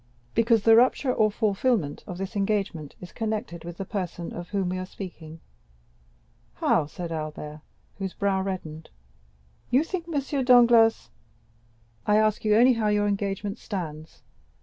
"Because 0.33 0.63
the 0.63 0.75
rupture 0.75 1.13
or 1.13 1.29
fulfilment 1.29 2.03
of 2.07 2.17
this 2.17 2.35
engagement 2.35 2.95
is 2.99 3.11
connected 3.11 3.63
with 3.63 3.77
the 3.77 3.85
person 3.85 4.33
of 4.33 4.49
whom 4.49 4.69
we 4.69 4.79
were 4.79 4.85
speaking." 4.87 5.41
"How?" 6.55 6.87
said 6.87 7.11
Albert, 7.11 7.61
whose 7.99 8.15
brow 8.15 8.41
reddened; 8.41 8.89
"you 9.69 9.83
think 9.83 10.07
M. 10.07 10.43
Danglars——" 10.43 11.11
"I 12.07 12.15
ask 12.17 12.43
you 12.43 12.55
only 12.55 12.73
how 12.73 12.87
your 12.87 13.05
engagement 13.07 13.59
stands? 13.59 14.23